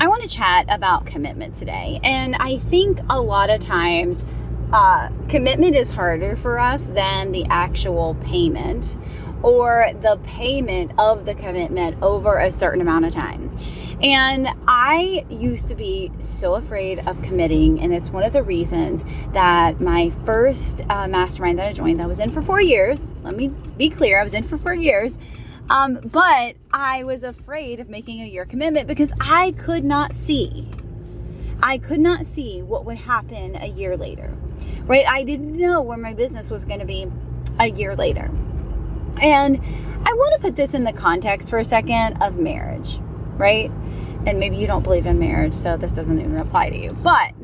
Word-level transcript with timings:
I 0.00 0.06
want 0.06 0.22
to 0.22 0.28
chat 0.28 0.64
about 0.68 1.06
commitment 1.06 1.56
today. 1.56 1.98
And 2.04 2.36
I 2.36 2.58
think 2.58 3.00
a 3.10 3.20
lot 3.20 3.50
of 3.50 3.58
times 3.58 4.24
uh, 4.72 5.08
commitment 5.28 5.74
is 5.74 5.90
harder 5.90 6.36
for 6.36 6.60
us 6.60 6.86
than 6.86 7.32
the 7.32 7.44
actual 7.50 8.14
payment 8.22 8.96
or 9.42 9.90
the 10.00 10.18
payment 10.22 10.92
of 10.98 11.24
the 11.24 11.34
commitment 11.34 12.00
over 12.00 12.38
a 12.38 12.50
certain 12.52 12.80
amount 12.80 13.06
of 13.06 13.12
time. 13.12 13.56
And 14.00 14.48
I 14.68 15.26
used 15.28 15.66
to 15.68 15.74
be 15.74 16.12
so 16.20 16.54
afraid 16.54 17.00
of 17.00 17.20
committing, 17.22 17.80
and 17.80 17.92
it's 17.92 18.10
one 18.10 18.22
of 18.22 18.32
the 18.32 18.44
reasons 18.44 19.04
that 19.32 19.80
my 19.80 20.12
first 20.24 20.80
uh, 20.88 21.08
mastermind 21.08 21.58
that 21.58 21.66
I 21.66 21.72
joined, 21.72 21.98
that 21.98 22.06
was 22.06 22.20
in 22.20 22.30
for 22.30 22.40
four 22.40 22.60
years. 22.60 23.16
Let 23.24 23.34
me 23.34 23.48
be 23.48 23.90
clear, 23.90 24.20
I 24.20 24.22
was 24.22 24.34
in 24.34 24.44
for 24.44 24.58
four 24.58 24.74
years. 24.74 25.18
Um, 25.70 26.00
but 26.02 26.56
I 26.72 27.04
was 27.04 27.22
afraid 27.22 27.80
of 27.80 27.88
making 27.88 28.22
a 28.22 28.26
year 28.26 28.46
commitment 28.46 28.86
because 28.86 29.12
I 29.20 29.52
could 29.52 29.84
not 29.84 30.14
see. 30.14 30.68
I 31.62 31.78
could 31.78 32.00
not 32.00 32.24
see 32.24 32.62
what 32.62 32.84
would 32.84 32.96
happen 32.96 33.56
a 33.56 33.66
year 33.66 33.96
later, 33.96 34.34
right? 34.84 35.06
I 35.06 35.24
didn't 35.24 35.56
know 35.56 35.82
where 35.82 35.98
my 35.98 36.14
business 36.14 36.50
was 36.50 36.64
going 36.64 36.80
to 36.80 36.86
be 36.86 37.06
a 37.58 37.68
year 37.68 37.96
later. 37.96 38.30
And 39.20 39.60
I 40.06 40.12
want 40.12 40.34
to 40.34 40.40
put 40.40 40.56
this 40.56 40.74
in 40.74 40.84
the 40.84 40.92
context 40.92 41.50
for 41.50 41.58
a 41.58 41.64
second 41.64 42.22
of 42.22 42.38
marriage, 42.38 42.98
right? 43.36 43.70
And 44.26 44.38
maybe 44.38 44.56
you 44.56 44.66
don't 44.66 44.82
believe 44.82 45.06
in 45.06 45.18
marriage, 45.18 45.54
so 45.54 45.76
this 45.76 45.92
doesn't 45.92 46.18
even 46.18 46.36
apply 46.36 46.70
to 46.70 46.78
you. 46.78 46.92
But 46.92 47.34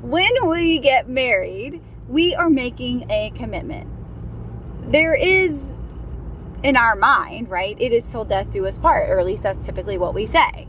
when 0.00 0.48
we 0.48 0.78
get 0.80 1.08
married, 1.08 1.80
we 2.08 2.34
are 2.34 2.50
making 2.50 3.10
a 3.10 3.30
commitment. 3.36 3.88
There 4.90 5.14
is 5.14 5.74
in 6.62 6.76
our 6.76 6.96
mind, 6.96 7.48
right? 7.48 7.76
It 7.80 7.92
is 7.92 8.08
till 8.10 8.24
death 8.24 8.50
do 8.50 8.66
us 8.66 8.78
part, 8.78 9.08
or 9.10 9.18
at 9.18 9.26
least 9.26 9.42
that's 9.42 9.64
typically 9.64 9.98
what 9.98 10.14
we 10.14 10.26
say. 10.26 10.68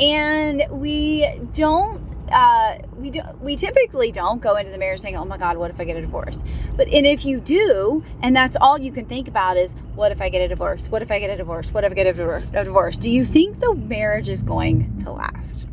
And 0.00 0.64
we 0.70 1.28
don't 1.52 2.08
uh, 2.30 2.78
we 2.96 3.10
don't, 3.10 3.40
we 3.40 3.56
typically 3.56 4.12
don't 4.12 4.42
go 4.42 4.56
into 4.56 4.70
the 4.70 4.78
marriage 4.78 5.00
saying, 5.00 5.16
"Oh 5.16 5.24
my 5.24 5.38
God, 5.38 5.56
what 5.56 5.70
if 5.70 5.80
I 5.80 5.84
get 5.84 5.96
a 5.96 6.00
divorce?" 6.00 6.38
But 6.76 6.88
and 6.88 7.06
if 7.06 7.24
you 7.24 7.40
do, 7.40 8.04
and 8.22 8.36
that's 8.36 8.56
all 8.60 8.78
you 8.78 8.92
can 8.92 9.06
think 9.06 9.28
about 9.28 9.56
is, 9.56 9.74
"What 9.94 10.12
if 10.12 10.20
I 10.20 10.28
get 10.28 10.42
a 10.42 10.48
divorce? 10.48 10.86
What 10.88 11.02
if 11.02 11.10
I 11.10 11.18
get 11.18 11.30
a 11.30 11.36
divorce? 11.36 11.72
What 11.72 11.84
if 11.84 11.92
I 11.92 11.94
get 11.94 12.06
a, 12.06 12.12
divorce? 12.12 12.44
a 12.52 12.64
divorce?" 12.64 12.98
Do 12.98 13.10
you 13.10 13.24
think 13.24 13.60
the 13.60 13.74
marriage 13.74 14.28
is 14.28 14.42
going 14.42 14.98
to 14.98 15.12
last? 15.12 15.66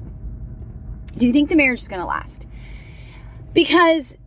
Do 1.18 1.26
you 1.26 1.34
think 1.34 1.50
the 1.50 1.56
marriage 1.56 1.82
is 1.82 1.88
going 1.88 2.02
to 2.02 2.08
last? 2.08 2.46
Because 3.54 4.18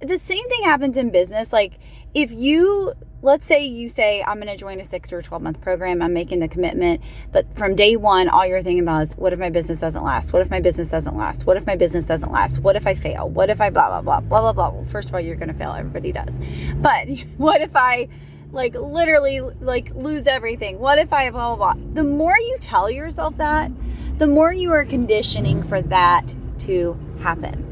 the 0.00 0.18
same 0.18 0.46
thing 0.48 0.62
happens 0.64 0.96
in 0.96 1.10
business. 1.10 1.52
Like 1.52 1.78
if 2.14 2.32
you 2.32 2.94
let's 3.22 3.46
say 3.46 3.64
you 3.64 3.88
say 3.88 4.22
i'm 4.26 4.36
going 4.36 4.48
to 4.48 4.56
join 4.56 4.80
a 4.80 4.84
six 4.84 5.12
or 5.12 5.22
12 5.22 5.42
month 5.42 5.60
program. 5.60 6.02
I'm 6.02 6.12
making 6.12 6.40
the 6.40 6.48
commitment. 6.48 7.00
But 7.30 7.56
from 7.56 7.76
day 7.76 7.96
one 7.96 8.28
all 8.28 8.44
you're 8.44 8.62
thinking 8.62 8.82
about 8.82 9.02
is 9.02 9.16
what 9.16 9.32
if 9.32 9.38
my 9.38 9.50
business 9.50 9.80
doesn't 9.80 10.02
last? 10.02 10.32
What 10.32 10.42
if 10.42 10.50
my 10.50 10.60
business 10.60 10.90
doesn't 10.90 11.16
last? 11.16 11.46
What 11.46 11.56
if 11.56 11.66
my 11.66 11.76
business 11.76 12.04
doesn't 12.04 12.30
last? 12.30 12.58
What 12.58 12.76
if 12.76 12.86
i 12.86 12.94
fail? 12.94 13.28
What 13.28 13.48
if 13.48 13.60
i 13.60 13.70
blah 13.70 13.88
blah 13.88 14.20
blah 14.20 14.20
blah 14.20 14.52
blah 14.52 14.70
blah? 14.70 14.84
First 14.90 15.08
of 15.08 15.14
all 15.14 15.20
you're 15.20 15.36
going 15.36 15.48
to 15.48 15.54
fail. 15.54 15.72
Everybody 15.72 16.12
does. 16.12 16.34
But 16.76 17.08
what 17.36 17.60
if 17.60 17.70
i 17.74 18.08
like 18.50 18.74
literally 18.74 19.40
like 19.40 19.94
lose 19.94 20.26
everything? 20.26 20.78
What 20.78 20.98
if 20.98 21.12
i 21.12 21.30
blah 21.30 21.54
blah 21.54 21.74
blah? 21.74 21.84
The 21.94 22.04
more 22.04 22.36
you 22.36 22.58
tell 22.60 22.90
yourself 22.90 23.36
that 23.36 23.70
the 24.18 24.26
more 24.26 24.52
you 24.52 24.72
are 24.72 24.84
conditioning 24.84 25.62
for 25.62 25.80
that 25.80 26.34
to 26.60 26.98
happen. 27.20 27.68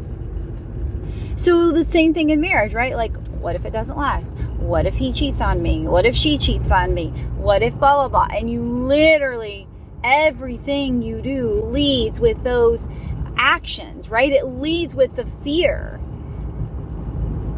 So 1.37 1.73
the 1.73 1.85
same 1.85 2.15
thing 2.15 2.31
in 2.31 2.41
marriage 2.41 2.73
right? 2.73 2.95
Like 2.97 3.13
what 3.41 3.57
if 3.57 3.65
it 3.65 3.73
doesn't 3.73 3.97
last 3.97 4.37
what 4.61 4.87
if 4.87 4.95
he 4.95 5.13
cheats 5.13 5.41
on 5.41 5.63
me? 5.63 5.89
What 5.89 6.07
if 6.07 6.15
she 6.15 6.39
cheats 6.39 6.71
on 6.71 6.95
me? 6.95 7.09
What 7.37 7.63
if 7.63 7.75
blah, 7.77 8.07
blah, 8.07 8.27
blah? 8.27 8.37
And 8.37 8.49
you 8.49 8.63
literally, 8.63 9.67
everything 10.05 11.03
you 11.03 11.21
do 11.21 11.63
leads 11.65 12.21
with 12.21 12.43
those 12.45 12.89
actions, 13.37 14.11
right? 14.11 14.31
It 14.31 14.45
leads 14.45 14.95
with 14.95 15.17
the 15.17 15.27
fear. 15.43 15.99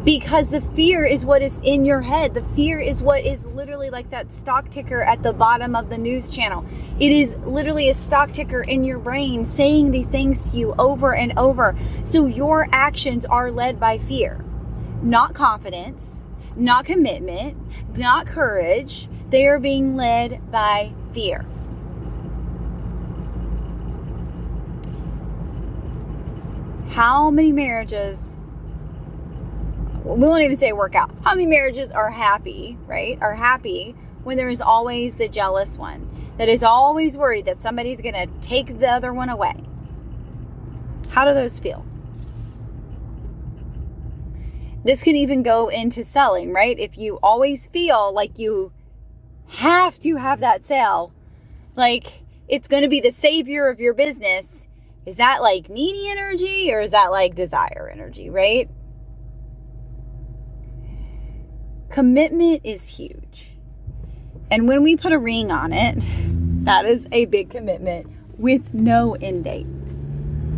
Because 0.03 0.49
the 0.49 0.59
fear 0.59 1.05
is 1.05 1.25
what 1.25 1.41
is 1.41 1.59
in 1.63 1.85
your 1.85 2.01
head. 2.01 2.33
The 2.33 2.43
fear 2.43 2.79
is 2.79 3.03
what 3.03 3.23
is 3.23 3.45
literally 3.45 3.89
like 3.89 4.09
that 4.09 4.33
stock 4.33 4.69
ticker 4.69 5.01
at 5.01 5.23
the 5.23 5.33
bottom 5.33 5.75
of 5.75 5.89
the 5.89 5.97
news 5.97 6.29
channel. 6.29 6.65
It 6.99 7.11
is 7.11 7.35
literally 7.45 7.89
a 7.89 7.93
stock 7.93 8.31
ticker 8.31 8.61
in 8.61 8.83
your 8.83 8.97
brain 8.97 9.45
saying 9.45 9.91
these 9.91 10.07
things 10.07 10.49
to 10.49 10.57
you 10.57 10.73
over 10.79 11.13
and 11.13 11.37
over. 11.37 11.77
So 12.03 12.25
your 12.25 12.67
actions 12.71 13.23
are 13.25 13.51
led 13.51 13.79
by 13.79 13.97
fear, 13.97 14.43
not 15.03 15.33
confidence 15.33 16.23
not 16.55 16.85
commitment, 16.85 17.57
not 17.97 18.25
courage. 18.25 19.07
They 19.29 19.47
are 19.47 19.59
being 19.59 19.95
led 19.95 20.51
by 20.51 20.93
fear. 21.13 21.45
How 26.89 27.31
many 27.31 27.51
marriages, 27.51 28.35
we 30.03 30.27
won't 30.27 30.43
even 30.43 30.55
say 30.55 30.73
work 30.73 30.93
out, 30.93 31.09
how 31.23 31.31
many 31.31 31.47
marriages 31.47 31.89
are 31.91 32.11
happy, 32.11 32.77
right? 32.85 33.17
Are 33.19 33.33
happy 33.33 33.95
when 34.23 34.37
there 34.37 34.49
is 34.49 34.61
always 34.61 35.15
the 35.15 35.27
jealous 35.27 35.75
one 35.75 36.07
that 36.37 36.49
is 36.49 36.63
always 36.63 37.17
worried 37.17 37.45
that 37.45 37.59
somebody's 37.59 37.99
going 37.99 38.13
to 38.13 38.27
take 38.41 38.79
the 38.79 38.87
other 38.87 39.11
one 39.11 39.29
away? 39.29 39.55
How 41.09 41.25
do 41.25 41.33
those 41.33 41.57
feel? 41.57 41.83
This 44.85 45.03
can 45.03 45.15
even 45.15 45.43
go 45.43 45.69
into 45.69 46.03
selling, 46.03 46.53
right? 46.53 46.79
If 46.79 46.97
you 46.97 47.19
always 47.23 47.67
feel 47.67 48.13
like 48.13 48.39
you 48.39 48.73
have 49.47 49.99
to 49.99 50.17
have 50.17 50.41
that 50.41 50.65
sale, 50.65 51.13
like 51.75 52.23
it's 52.47 52.67
going 52.67 52.83
to 52.83 52.89
be 52.89 53.01
the 53.01 53.11
savior 53.11 53.67
of 53.69 53.79
your 53.79 53.93
business, 53.93 54.67
is 55.05 55.17
that 55.17 55.41
like 55.41 55.69
needy 55.69 56.09
energy 56.09 56.71
or 56.73 56.81
is 56.81 56.91
that 56.91 57.11
like 57.11 57.35
desire 57.35 57.89
energy, 57.93 58.29
right? 58.29 58.69
Commitment 61.89 62.61
is 62.63 62.87
huge. 62.89 63.51
And 64.51 64.67
when 64.67 64.83
we 64.83 64.95
put 64.97 65.13
a 65.13 65.19
ring 65.19 65.51
on 65.51 65.73
it, 65.73 65.97
that 66.65 66.85
is 66.85 67.07
a 67.11 67.25
big 67.25 67.49
commitment 67.49 68.07
with 68.39 68.73
no 68.73 69.15
end 69.15 69.45
date. 69.45 69.67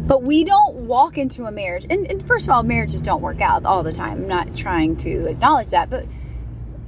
But 0.05 0.21
we 0.21 0.43
don't 0.43 0.75
walk 0.75 1.17
into 1.17 1.45
a 1.45 1.51
marriage, 1.51 1.87
and, 1.89 2.05
and 2.11 2.25
first 2.27 2.47
of 2.47 2.53
all, 2.53 2.61
marriages 2.61 3.01
don't 3.01 3.21
work 3.21 3.41
out 3.41 3.65
all 3.65 3.81
the 3.81 3.91
time. 3.91 4.21
I'm 4.21 4.27
not 4.27 4.55
trying 4.55 4.95
to 4.97 5.27
acknowledge 5.27 5.71
that, 5.71 5.89
but 5.89 6.05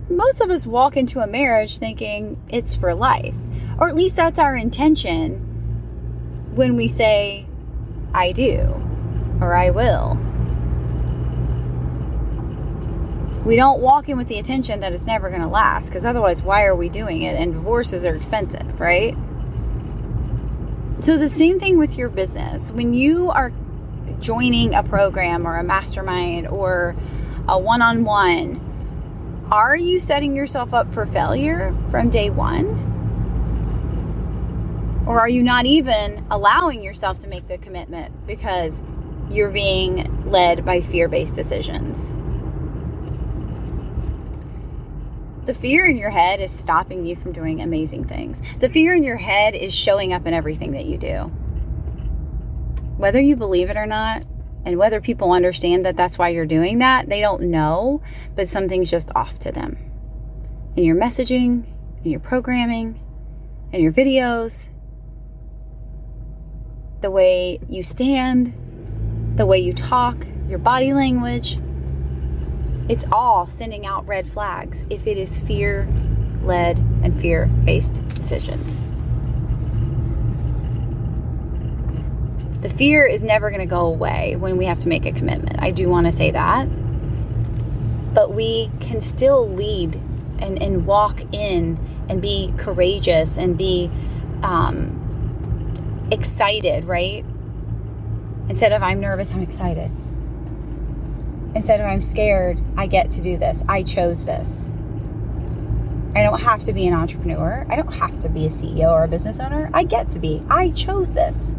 most 0.09 0.39
of 0.39 0.51
us 0.51 0.67
walk 0.67 0.95
into 0.95 1.19
a 1.19 1.27
marriage 1.27 1.79
thinking 1.79 2.39
it's 2.47 2.75
for 2.75 2.93
life, 2.93 3.35
or 3.79 3.89
at 3.89 3.95
least 3.95 4.15
that's 4.15 4.37
our 4.37 4.55
intention 4.55 5.39
when 6.55 6.75
we 6.75 6.87
say, 6.87 7.47
I 8.13 8.31
do, 8.31 8.59
or 9.41 9.55
I 9.55 9.71
will. 9.71 10.19
We 13.45 13.55
don't 13.55 13.79
walk 13.79 14.09
in 14.09 14.17
with 14.17 14.27
the 14.27 14.37
intention 14.37 14.81
that 14.81 14.93
it's 14.93 15.05
never 15.05 15.29
going 15.29 15.41
to 15.41 15.47
last, 15.47 15.87
because 15.87 16.05
otherwise, 16.05 16.43
why 16.43 16.65
are 16.65 16.75
we 16.75 16.89
doing 16.89 17.23
it? 17.23 17.35
And 17.35 17.53
divorces 17.53 18.05
are 18.05 18.13
expensive, 18.13 18.79
right? 18.79 19.17
So, 20.99 21.15
the 21.15 21.29
same 21.29 21.59
thing 21.59 21.77
with 21.77 21.95
your 21.95 22.09
business. 22.09 22.71
When 22.71 22.95
you 22.95 23.29
are 23.29 23.51
joining 24.19 24.73
a 24.73 24.81
program 24.81 25.45
or 25.45 25.57
a 25.57 25.63
mastermind 25.63 26.47
or 26.47 26.95
a 27.47 27.59
one 27.59 27.83
on 27.83 28.03
one, 28.03 29.47
are 29.51 29.75
you 29.75 29.99
setting 29.99 30.35
yourself 30.35 30.73
up 30.73 30.91
for 30.91 31.05
failure 31.05 31.75
from 31.91 32.09
day 32.09 32.31
one? 32.31 32.65
Or 35.05 35.19
are 35.19 35.29
you 35.29 35.43
not 35.43 35.67
even 35.67 36.25
allowing 36.31 36.81
yourself 36.81 37.19
to 37.19 37.27
make 37.27 37.47
the 37.47 37.59
commitment 37.59 38.25
because 38.25 38.81
you're 39.29 39.51
being 39.51 40.29
led 40.31 40.65
by 40.65 40.81
fear 40.81 41.07
based 41.07 41.35
decisions? 41.35 42.11
The 45.47 45.53
fear 45.53 45.87
in 45.87 45.95
your 45.95 46.09
head 46.09 46.41
is 46.41 46.51
stopping 46.51 47.05
you 47.05 47.15
from 47.15 47.31
doing 47.31 47.61
amazing 47.61 48.03
things. 48.03 48.41
The 48.59 48.67
fear 48.67 48.93
in 48.93 49.03
your 49.05 49.15
head 49.15 49.55
is 49.55 49.73
showing 49.73 50.11
up 50.11 50.27
in 50.27 50.33
everything 50.33 50.73
that 50.73 50.85
you 50.85 50.97
do. 50.97 51.31
Whether 52.97 53.21
you 53.21 53.37
believe 53.37 53.69
it 53.69 53.77
or 53.77 53.85
not, 53.85 54.23
and 54.65 54.77
whether 54.77 54.99
people 54.99 55.31
understand 55.31 55.85
that 55.85 55.95
that's 55.95 56.17
why 56.17 56.27
you're 56.29 56.45
doing 56.45 56.79
that, 56.79 57.07
they 57.07 57.21
don't 57.21 57.43
know, 57.43 58.01
but 58.35 58.49
something's 58.49 58.91
just 58.91 59.09
off 59.15 59.39
to 59.39 59.53
them. 59.53 59.77
In 60.75 60.83
your 60.83 60.97
messaging, 60.97 61.63
in 62.03 62.11
your 62.11 62.19
programming, 62.19 62.99
in 63.71 63.81
your 63.81 63.93
videos, 63.93 64.67
the 66.99 67.09
way 67.09 67.61
you 67.69 67.83
stand, 67.83 68.53
the 69.37 69.45
way 69.45 69.59
you 69.59 69.71
talk, 69.71 70.27
your 70.49 70.59
body 70.59 70.91
language, 70.91 71.57
it's 72.89 73.05
all 73.11 73.47
sending 73.47 73.85
out 73.85 74.07
red 74.07 74.27
flags 74.27 74.85
if 74.89 75.07
it 75.07 75.17
is 75.17 75.39
fear 75.39 75.87
led 76.41 76.77
and 77.03 77.19
fear 77.19 77.47
based 77.65 77.93
decisions. 78.15 78.77
The 82.61 82.69
fear 82.69 83.05
is 83.05 83.21
never 83.21 83.49
going 83.49 83.59
to 83.59 83.67
go 83.67 83.85
away 83.85 84.35
when 84.35 84.57
we 84.57 84.65
have 84.65 84.79
to 84.79 84.87
make 84.87 85.05
a 85.05 85.11
commitment. 85.11 85.61
I 85.61 85.71
do 85.71 85.89
want 85.89 86.07
to 86.07 86.11
say 86.11 86.31
that. 86.31 86.65
But 88.13 88.33
we 88.33 88.71
can 88.79 89.01
still 89.01 89.47
lead 89.47 89.95
and, 90.39 90.61
and 90.61 90.85
walk 90.87 91.21
in 91.33 91.77
and 92.09 92.21
be 92.21 92.53
courageous 92.57 93.37
and 93.37 93.57
be 93.57 93.91
um, 94.41 96.07
excited, 96.11 96.85
right? 96.85 97.23
Instead 98.49 98.71
of 98.71 98.81
I'm 98.81 98.99
nervous, 98.99 99.31
I'm 99.31 99.41
excited. 99.41 99.91
Instead 101.57 101.79
of 101.79 101.87
I'm 101.87 102.01
scared, 102.01 102.59
I 102.77 102.85
get 102.85 103.09
to 103.09 103.21
do 103.21 103.35
this. 103.35 103.63
I 103.67 103.81
chose 103.81 104.25
this. 104.25 104.69
I 106.15 106.21
don't 106.21 106.39
have 106.39 106.63
to 106.65 106.71
be 106.71 106.85
an 106.85 106.93
entrepreneur. 106.93 107.65
I 107.67 107.75
don't 107.75 107.91
have 107.95 108.19
to 108.19 108.29
be 108.29 108.45
a 108.45 108.49
CEO 108.49 108.91
or 108.91 109.05
a 109.05 109.07
business 109.07 109.39
owner. 109.39 109.67
I 109.73 109.83
get 109.83 110.07
to 110.09 110.19
be. 110.19 110.43
I 110.51 110.69
chose 110.69 111.13
this. 111.13 111.55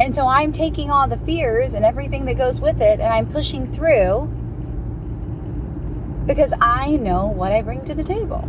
And 0.00 0.14
so 0.14 0.26
I'm 0.26 0.52
taking 0.52 0.90
all 0.90 1.06
the 1.06 1.18
fears 1.18 1.74
and 1.74 1.84
everything 1.84 2.24
that 2.24 2.38
goes 2.38 2.62
with 2.62 2.80
it 2.80 2.98
and 2.98 3.12
I'm 3.12 3.26
pushing 3.26 3.70
through 3.70 4.26
because 6.26 6.54
I 6.58 6.92
know 6.96 7.26
what 7.26 7.52
I 7.52 7.60
bring 7.60 7.84
to 7.84 7.94
the 7.94 8.02
table. 8.02 8.48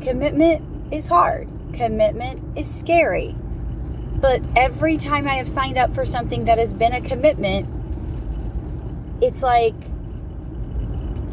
Commitment 0.00 0.94
is 0.94 1.08
hard, 1.08 1.48
commitment 1.72 2.56
is 2.56 2.72
scary. 2.72 3.34
But 4.24 4.40
every 4.56 4.96
time 4.96 5.28
I 5.28 5.34
have 5.34 5.46
signed 5.46 5.76
up 5.76 5.94
for 5.94 6.06
something 6.06 6.46
that 6.46 6.56
has 6.56 6.72
been 6.72 6.94
a 6.94 7.00
commitment, 7.02 7.68
it's 9.22 9.42
like 9.42 9.74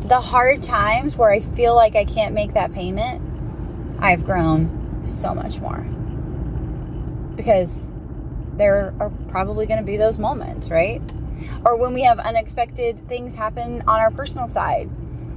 the 0.09 0.19
hard 0.19 0.61
times 0.61 1.15
where 1.15 1.31
I 1.31 1.39
feel 1.39 1.73
like 1.73 1.95
I 1.95 2.03
can't 2.03 2.35
make 2.35 2.53
that 2.53 2.73
payment, 2.73 3.21
I've 3.99 4.25
grown 4.25 4.99
so 5.05 5.33
much 5.33 5.61
more. 5.61 5.88
Because 7.38 7.89
there 8.57 8.93
are 8.99 9.09
probably 9.29 9.67
going 9.67 9.79
to 9.79 9.85
be 9.85 9.95
those 9.95 10.17
moments, 10.17 10.69
right? 10.69 11.01
Or 11.63 11.77
when 11.77 11.93
we 11.93 12.01
have 12.01 12.19
unexpected 12.19 13.07
things 13.07 13.35
happen 13.35 13.83
on 13.88 14.01
our 14.01 14.11
personal 14.11 14.49
side 14.49 14.89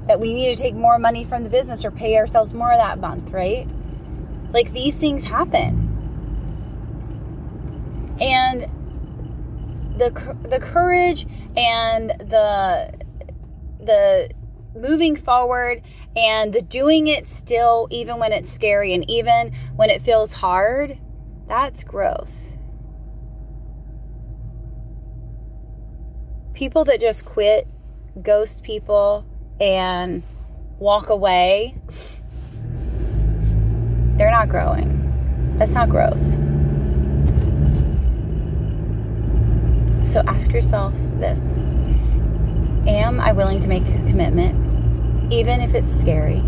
that 0.08 0.18
we 0.18 0.34
need 0.34 0.56
to 0.56 0.60
take 0.60 0.74
more 0.74 0.98
money 0.98 1.22
from 1.22 1.44
the 1.44 1.50
business 1.50 1.84
or 1.84 1.92
pay 1.92 2.16
ourselves 2.16 2.52
more 2.52 2.70
that 2.70 2.98
month, 2.98 3.30
right? 3.30 3.68
Like 4.52 4.72
these 4.72 4.96
things 4.96 5.26
happen. 5.26 5.83
And 8.20 8.68
the 9.98 10.36
the 10.48 10.58
courage 10.58 11.26
and 11.56 12.10
the 12.10 12.92
the 13.80 14.30
moving 14.74 15.14
forward 15.14 15.82
and 16.16 16.52
the 16.52 16.62
doing 16.62 17.06
it 17.06 17.28
still 17.28 17.86
even 17.90 18.18
when 18.18 18.32
it's 18.32 18.52
scary 18.52 18.92
and 18.92 19.08
even 19.08 19.54
when 19.76 19.90
it 19.90 20.02
feels 20.02 20.34
hard, 20.34 20.98
that's 21.46 21.84
growth. 21.84 22.34
People 26.54 26.84
that 26.84 27.00
just 27.00 27.24
quit, 27.24 27.66
ghost 28.22 28.62
people 28.62 29.24
and 29.60 30.22
walk 30.78 31.08
away, 31.08 31.76
they're 34.16 34.30
not 34.30 34.48
growing. 34.48 35.56
That's 35.56 35.72
not 35.72 35.88
growth. 35.88 36.53
So 40.14 40.22
ask 40.28 40.52
yourself 40.52 40.94
this 41.18 41.40
Am 42.86 43.18
I 43.18 43.32
willing 43.32 43.58
to 43.58 43.66
make 43.66 43.82
a 43.82 43.96
commitment, 44.06 45.32
even 45.32 45.60
if 45.60 45.74
it's 45.74 45.90
scary? 45.90 46.40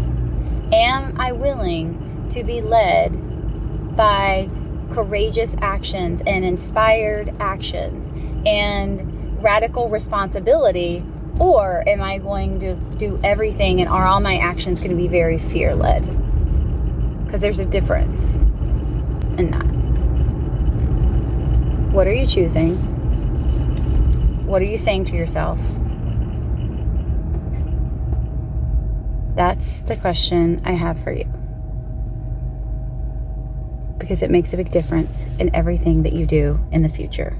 Am 0.72 1.20
I 1.20 1.32
willing 1.32 2.28
to 2.30 2.44
be 2.44 2.60
led 2.60 3.96
by 3.96 4.48
courageous 4.92 5.56
actions 5.60 6.22
and 6.28 6.44
inspired 6.44 7.34
actions 7.40 8.12
and 8.46 9.42
radical 9.42 9.88
responsibility? 9.88 11.04
Or 11.40 11.82
am 11.88 12.00
I 12.00 12.18
going 12.18 12.60
to 12.60 12.76
do 12.98 13.18
everything 13.24 13.80
and 13.80 13.90
are 13.90 14.06
all 14.06 14.20
my 14.20 14.36
actions 14.36 14.78
going 14.78 14.92
to 14.92 14.96
be 14.96 15.08
very 15.08 15.38
fear 15.38 15.74
led? 15.74 16.04
Because 17.24 17.40
there's 17.40 17.58
a 17.58 17.66
difference 17.66 18.30
in 19.38 19.50
that. 19.50 19.66
What 21.92 22.06
are 22.06 22.14
you 22.14 22.28
choosing? 22.28 22.95
What 24.46 24.62
are 24.62 24.66
you 24.66 24.76
saying 24.76 25.06
to 25.06 25.16
yourself? 25.16 25.58
That's 29.34 29.78
the 29.80 29.96
question 29.96 30.62
I 30.64 30.72
have 30.72 31.02
for 31.02 31.10
you. 31.10 31.24
Because 33.98 34.22
it 34.22 34.30
makes 34.30 34.52
a 34.52 34.56
big 34.56 34.70
difference 34.70 35.26
in 35.40 35.52
everything 35.52 36.04
that 36.04 36.12
you 36.12 36.26
do 36.26 36.64
in 36.70 36.82
the 36.82 36.88
future. 36.88 37.34